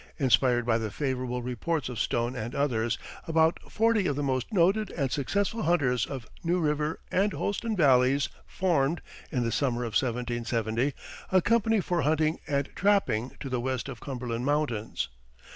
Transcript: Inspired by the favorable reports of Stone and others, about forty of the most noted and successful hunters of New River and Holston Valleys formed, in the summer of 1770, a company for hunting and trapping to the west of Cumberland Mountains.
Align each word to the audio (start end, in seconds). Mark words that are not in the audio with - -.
Inspired 0.17 0.65
by 0.65 0.79
the 0.79 0.89
favorable 0.89 1.43
reports 1.43 1.87
of 1.87 1.99
Stone 1.99 2.35
and 2.35 2.55
others, 2.55 2.97
about 3.27 3.59
forty 3.71 4.07
of 4.07 4.15
the 4.15 4.23
most 4.23 4.51
noted 4.51 4.89
and 4.89 5.11
successful 5.11 5.61
hunters 5.61 6.07
of 6.07 6.25
New 6.43 6.59
River 6.59 6.99
and 7.11 7.33
Holston 7.33 7.75
Valleys 7.75 8.27
formed, 8.47 9.03
in 9.31 9.43
the 9.43 9.51
summer 9.51 9.83
of 9.83 9.93
1770, 9.93 10.95
a 11.31 11.41
company 11.43 11.81
for 11.81 12.01
hunting 12.01 12.39
and 12.47 12.67
trapping 12.73 13.33
to 13.39 13.47
the 13.47 13.61
west 13.61 13.87
of 13.87 13.99
Cumberland 13.99 14.43
Mountains. 14.43 15.09